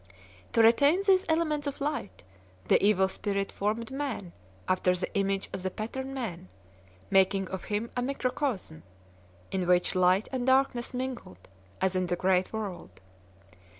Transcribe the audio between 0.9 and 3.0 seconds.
these elements of light, the